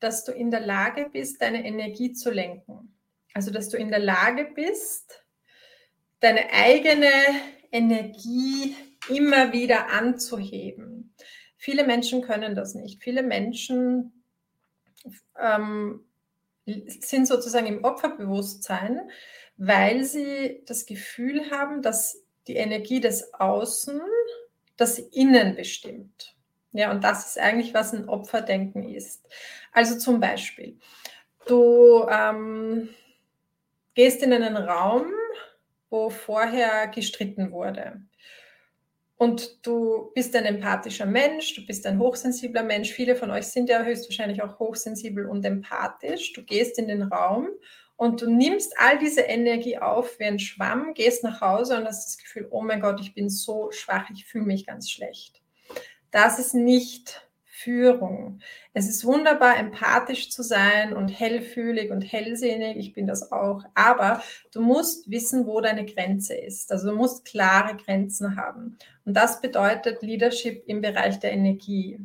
[0.00, 2.94] dass du in der Lage bist, deine Energie zu lenken.
[3.34, 5.24] Also, dass du in der Lage bist,
[6.20, 7.10] deine eigene
[7.72, 8.76] Energie
[9.08, 10.93] immer wieder anzuheben.
[11.64, 13.02] Viele Menschen können das nicht.
[13.02, 14.12] Viele Menschen
[15.40, 16.04] ähm,
[16.66, 19.00] sind sozusagen im Opferbewusstsein,
[19.56, 23.98] weil sie das Gefühl haben, dass die Energie des Außen
[24.76, 26.36] das Innen bestimmt.
[26.72, 29.26] Ja, und das ist eigentlich, was ein Opferdenken ist.
[29.72, 30.78] Also zum Beispiel,
[31.46, 32.90] du ähm,
[33.94, 35.06] gehst in einen Raum,
[35.88, 38.02] wo vorher gestritten wurde.
[39.24, 42.92] Und du bist ein empathischer Mensch, du bist ein hochsensibler Mensch.
[42.92, 46.34] Viele von euch sind ja höchstwahrscheinlich auch hochsensibel und empathisch.
[46.34, 47.48] Du gehst in den Raum
[47.96, 52.06] und du nimmst all diese Energie auf wie ein Schwamm, gehst nach Hause und hast
[52.06, 55.40] das Gefühl, oh mein Gott, ich bin so schwach, ich fühle mich ganz schlecht.
[56.10, 57.26] Das ist nicht
[57.64, 58.40] Führung.
[58.74, 62.76] Es ist wunderbar, empathisch zu sein und hellfühlig und hellsehnig.
[62.76, 63.64] Ich bin das auch.
[63.74, 64.22] Aber
[64.52, 66.70] du musst wissen, wo deine Grenze ist.
[66.70, 68.78] Also du musst klare Grenzen haben.
[69.06, 71.98] Und das bedeutet Leadership im Bereich der Energie.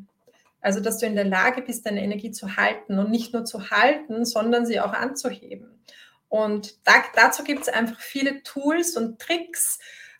[0.62, 3.69] Also, dass du in der Lage bist, deine Energie zu halten und nicht nur zu
[3.69, 5.80] halten, sondern sie auch anzuheben.
[6.28, 9.80] Und da, dazu gibt es einfach viele Tools und Tricks,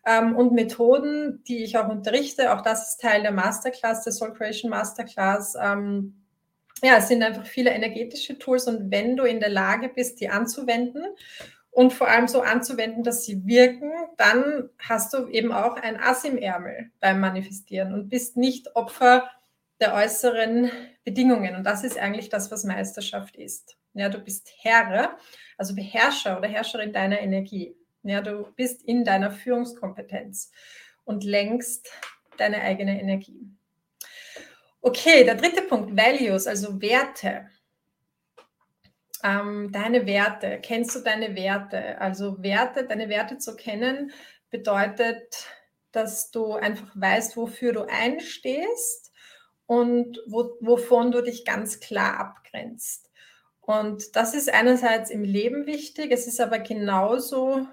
[0.10, 2.54] ähm, und Methoden, die ich auch unterrichte.
[2.54, 5.56] Auch das ist Teil der Masterclass, der Soul Creation Masterclass.
[5.62, 6.16] Ähm,
[6.82, 10.30] ja, es sind einfach viele energetische Tools und wenn du in der Lage bist, die
[10.30, 11.04] anzuwenden
[11.72, 16.24] und vor allem so anzuwenden, dass sie wirken, dann hast du eben auch ein Ass
[16.24, 19.30] im Ärmel beim Manifestieren und bist nicht Opfer
[19.80, 20.72] der äußeren
[21.04, 21.56] Bedingungen.
[21.56, 23.78] Und das ist eigentlich das, was Meisterschaft ist.
[23.94, 25.18] Ja, du bist Herr,
[25.58, 27.76] also Beherrscher oder Herrscherin deiner Energie.
[28.04, 30.52] Ja, du bist in deiner Führungskompetenz
[31.04, 31.90] und lenkst
[32.38, 33.50] deine eigene Energie.
[34.82, 37.50] Okay, der dritte Punkt, Values, also Werte.
[39.24, 42.00] Ähm, deine Werte, kennst du deine Werte?
[42.00, 44.14] Also Werte, deine Werte zu kennen,
[44.50, 45.48] bedeutet,
[45.92, 49.12] dass du einfach weißt, wofür du einstehst
[49.66, 53.10] und wo, wovon du dich ganz klar abgrenzt.
[53.60, 57.68] Und das ist einerseits im Leben wichtig, es ist aber genauso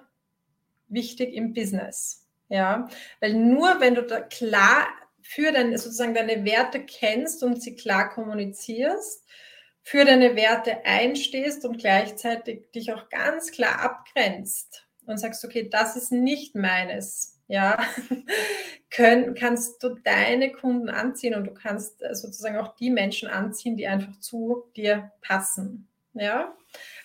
[0.88, 2.26] wichtig im Business.
[2.48, 2.88] Ja,
[3.20, 4.86] weil nur wenn du da klar
[5.20, 9.24] für deine, sozusagen deine Werte kennst und sie klar kommunizierst,
[9.82, 15.96] für deine Werte einstehst und gleichzeitig dich auch ganz klar abgrenzt und sagst, okay, das
[15.96, 17.78] ist nicht meines, ja,
[18.90, 23.76] können, kannst du deine Kunden anziehen und du kannst äh, sozusagen auch die Menschen anziehen,
[23.76, 26.56] die einfach zu dir passen, ja.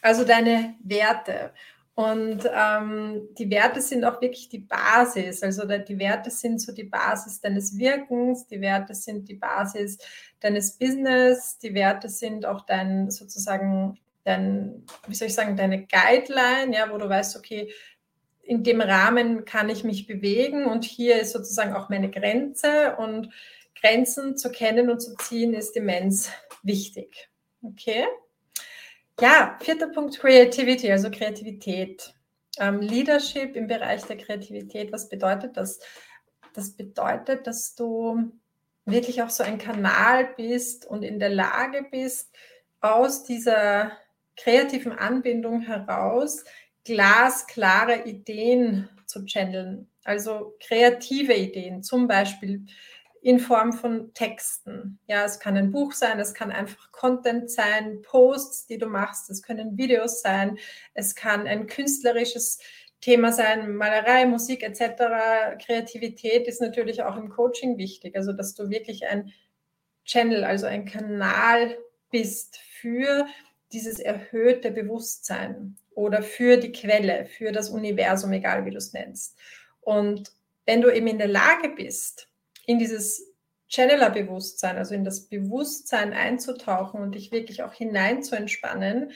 [0.01, 1.53] Also deine Werte.
[2.01, 5.43] Und ähm, die Werte sind auch wirklich die Basis.
[5.43, 9.99] Also die Werte sind so die Basis deines Wirkens, die Werte sind die Basis
[10.39, 16.75] deines Business, die Werte sind auch dein sozusagen dein, wie soll ich sagen, deine Guideline,
[16.75, 17.71] ja, wo du weißt, okay,
[18.43, 23.29] in dem Rahmen kann ich mich bewegen und hier ist sozusagen auch meine Grenze und
[23.79, 26.31] Grenzen zu kennen und zu ziehen ist immens
[26.63, 27.29] wichtig.
[27.63, 28.05] Okay?
[29.19, 32.13] Ja, vierter Punkt Creativity, also Kreativität.
[32.57, 35.79] Ähm, Leadership im Bereich der Kreativität, was bedeutet das?
[36.53, 38.31] Das bedeutet, dass du
[38.85, 42.35] wirklich auch so ein Kanal bist und in der Lage bist,
[42.81, 43.91] aus dieser
[44.35, 46.43] kreativen Anbindung heraus
[46.83, 49.87] glasklare Ideen zu channeln.
[50.03, 52.65] Also kreative Ideen, zum Beispiel
[53.21, 54.99] in Form von Texten.
[55.07, 59.29] Ja, es kann ein Buch sein, es kann einfach Content sein, Posts, die du machst,
[59.29, 60.57] es können Videos sein,
[60.95, 62.59] es kann ein künstlerisches
[62.99, 65.63] Thema sein, Malerei, Musik etc.
[65.63, 69.31] Kreativität ist natürlich auch im Coaching wichtig, also dass du wirklich ein
[70.05, 71.77] Channel, also ein Kanal
[72.09, 73.27] bist für
[73.71, 79.37] dieses erhöhte Bewusstsein oder für die Quelle, für das Universum, egal wie du es nennst.
[79.79, 80.31] Und
[80.65, 82.30] wenn du eben in der Lage bist,
[82.71, 83.27] in dieses
[83.67, 89.11] Channeler-Bewusstsein, also in das Bewusstsein einzutauchen und dich wirklich auch hinein zu entspannen,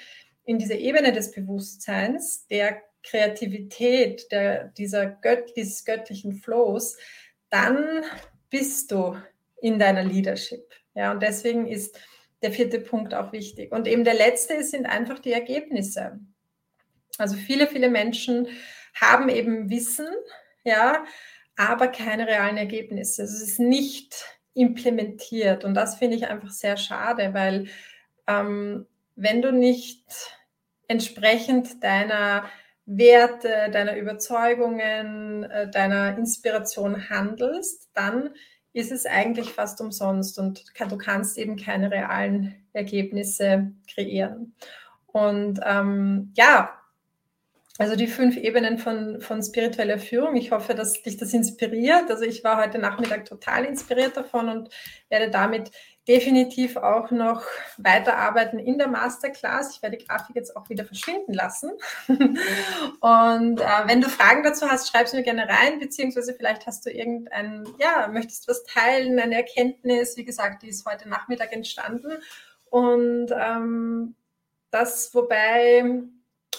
[0.46, 6.98] in diese Ebene des Bewusstseins, der Kreativität, der, dieser Gött, dieses göttlichen Flows,
[7.50, 8.04] dann
[8.50, 9.18] bist du
[9.62, 10.74] in deiner Leadership.
[10.94, 11.98] Ja, und deswegen ist
[12.41, 13.72] der vierte Punkt auch wichtig.
[13.72, 16.20] Und eben der letzte sind einfach die Ergebnisse.
[17.18, 18.48] Also viele, viele Menschen
[18.94, 20.08] haben eben Wissen,
[20.63, 21.06] ja,
[21.56, 23.24] aber keine realen Ergebnisse.
[23.24, 27.68] Es ist nicht implementiert und das finde ich einfach sehr schade, weil
[28.28, 30.06] ähm, wenn du nicht
[30.88, 32.46] entsprechend deiner
[32.86, 38.30] Werte, deiner Überzeugungen, äh, deiner Inspiration handelst, dann
[38.74, 44.54] ist es eigentlich fast umsonst und du kannst eben keine realen Ergebnisse kreieren.
[45.08, 46.78] Und ähm, ja,
[47.77, 50.38] also die fünf Ebenen von, von spiritueller Führung.
[50.38, 52.09] Ich hoffe, dass dich das inspiriert.
[52.09, 54.69] Also ich war heute Nachmittag total inspiriert davon und
[55.09, 55.71] werde damit
[56.07, 57.43] definitiv auch noch
[57.77, 59.75] weiterarbeiten in der Masterclass.
[59.75, 61.71] Ich werde die Grafik jetzt auch wieder verschwinden lassen.
[62.07, 66.85] Und äh, wenn du Fragen dazu hast, schreib es mir gerne rein, beziehungsweise vielleicht hast
[66.85, 70.15] du irgendein, ja, möchtest was teilen, eine Erkenntnis.
[70.15, 72.11] Wie gesagt, die ist heute Nachmittag entstanden.
[72.69, 74.15] Und ähm,
[74.69, 75.83] das, wobei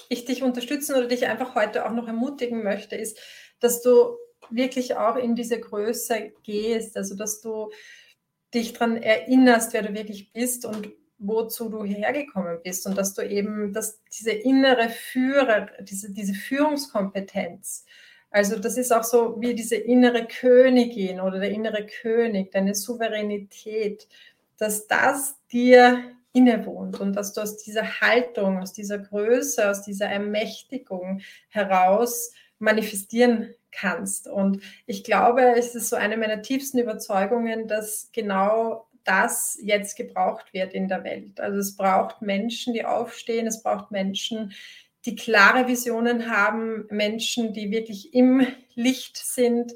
[0.08, 3.18] ich dich unterstützen oder dich einfach heute auch noch ermutigen möchte, ist,
[3.60, 4.16] dass du
[4.50, 7.70] wirklich auch in diese Größe gehst, also dass du
[8.54, 12.86] dich daran erinnerst, wer du wirklich bist und wozu du hierher gekommen bist.
[12.86, 17.84] Und dass du eben, dass diese innere Führer, diese, diese Führungskompetenz,
[18.30, 24.08] also das ist auch so wie diese innere Königin oder der innere König, deine Souveränität,
[24.58, 30.06] dass das dir innewohnt und dass du aus dieser Haltung, aus dieser Größe, aus dieser
[30.06, 34.28] Ermächtigung heraus manifestieren kannst.
[34.28, 40.52] Und ich glaube, es ist so eine meiner tiefsten Überzeugungen, dass genau das jetzt gebraucht
[40.52, 41.40] wird in der Welt.
[41.40, 44.52] Also es braucht Menschen, die aufstehen, es braucht Menschen,
[45.06, 49.72] die klare Visionen haben, Menschen, die wirklich im Licht sind,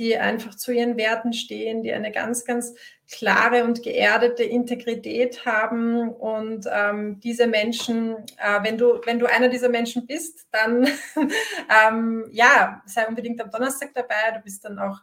[0.00, 2.74] die einfach zu ihren Werten stehen, die eine ganz, ganz
[3.06, 6.08] klare und geerdete Integrität haben.
[6.08, 10.88] Und ähm, diese Menschen, äh, wenn, du, wenn du einer dieser Menschen bist, dann
[11.86, 14.32] ähm, ja, sei unbedingt am Donnerstag dabei.
[14.34, 15.02] Du bist dann auch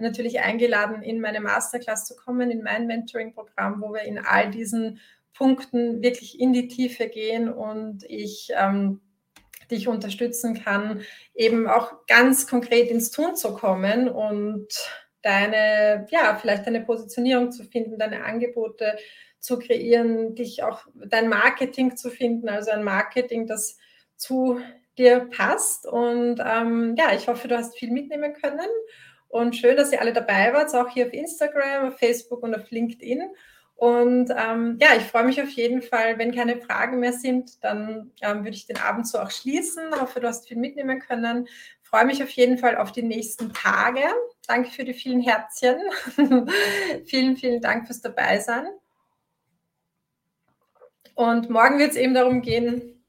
[0.00, 4.98] natürlich eingeladen, in meine Masterclass zu kommen, in mein Mentoring-Programm, wo wir in all diesen
[5.34, 9.02] Punkten wirklich in die Tiefe gehen und ich ähm,
[9.70, 11.02] dich unterstützen kann,
[11.34, 14.68] eben auch ganz konkret ins Tun zu kommen und
[15.22, 18.96] deine, ja, vielleicht deine Positionierung zu finden, deine Angebote
[19.40, 23.76] zu kreieren, dich auch dein Marketing zu finden, also ein Marketing, das
[24.16, 24.60] zu
[24.96, 25.86] dir passt.
[25.86, 28.68] Und ähm, ja, ich hoffe, du hast viel mitnehmen können.
[29.28, 32.70] Und schön, dass ihr alle dabei wart, auch hier auf Instagram, auf Facebook und auf
[32.70, 33.22] LinkedIn.
[33.78, 36.18] Und ähm, ja, ich freue mich auf jeden Fall.
[36.18, 39.92] Wenn keine Fragen mehr sind, dann ähm, würde ich den Abend so auch schließen.
[40.00, 41.46] Hoffe, du hast viel mitnehmen können.
[41.84, 44.00] Freue mich auf jeden Fall auf die nächsten Tage.
[44.48, 45.76] Danke für die vielen Herzchen.
[47.06, 48.66] vielen, vielen Dank fürs Dabeisein.
[51.14, 53.04] Und morgen wird es eben darum gehen,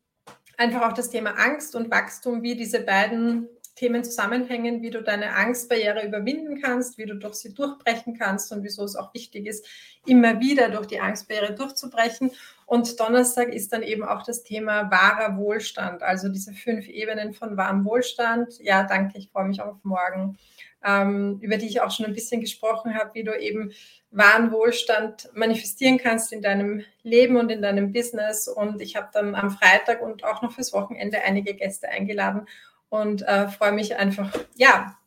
[0.56, 3.50] einfach auch das Thema Angst und Wachstum, wie diese beiden
[3.80, 8.62] Themen zusammenhängen, wie du deine Angstbarriere überwinden kannst, wie du durch sie durchbrechen kannst und
[8.64, 9.66] wieso es auch wichtig ist,
[10.06, 12.32] immer wieder durch die Angstbarriere durchzubrechen.
[12.66, 17.56] Und Donnerstag ist dann eben auch das Thema wahrer Wohlstand, also diese fünf Ebenen von
[17.56, 18.60] wahrem Wohlstand.
[18.60, 20.38] Ja, danke, ich freue mich auf morgen,
[20.84, 23.72] ähm, über die ich auch schon ein bisschen gesprochen habe, wie du eben
[24.12, 28.50] wahren Wohlstand manifestieren kannst in deinem Leben und in deinem Business.
[28.50, 32.46] Und ich habe dann am Freitag und auch noch fürs Wochenende einige Gäste eingeladen
[32.90, 34.98] und äh, freue mich einfach, ja,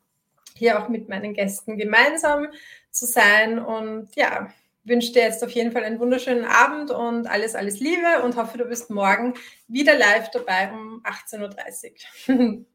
[0.56, 2.48] hier auch mit meinen Gästen gemeinsam
[2.90, 4.52] zu sein und ja,
[4.84, 8.58] wünsche dir jetzt auf jeden Fall einen wunderschönen Abend und alles, alles Liebe und hoffe,
[8.58, 9.34] du bist morgen
[9.68, 12.66] wieder live dabei um 18.30 Uhr.